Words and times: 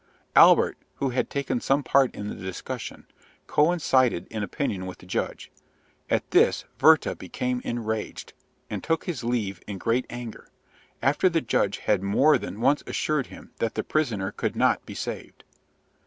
Albert, 0.35 0.79
who 0.95 1.11
had 1.11 1.29
taken 1.29 1.61
some 1.61 1.83
part 1.83 2.15
in 2.15 2.27
the 2.27 2.33
discussion, 2.33 3.05
coincided 3.45 4.25
in 4.31 4.41
opinion 4.41 4.87
with 4.87 4.97
the 4.97 5.05
judge. 5.05 5.51
At 6.09 6.31
this 6.31 6.65
Werther 6.81 7.13
became 7.13 7.61
enraged, 7.63 8.33
and 8.67 8.83
took 8.83 9.03
his 9.03 9.23
leave 9.23 9.61
in 9.67 9.77
great 9.77 10.07
anger, 10.09 10.47
after 11.03 11.29
the 11.29 11.39
judge 11.39 11.77
had 11.77 12.01
more 12.01 12.39
than 12.39 12.61
once 12.61 12.81
assured 12.87 13.27
him 13.27 13.51
that 13.59 13.75
the 13.75 13.83
prisoner 13.83 14.31
could 14.31 14.55
not 14.55 14.83
be 14.87 14.95
saved. 14.95 15.43